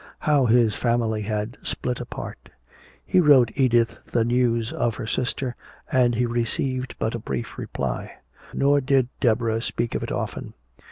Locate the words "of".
4.73-4.95, 9.93-10.01